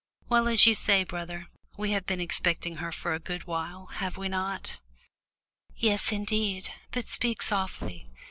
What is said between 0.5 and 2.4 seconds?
you say, brother, we have been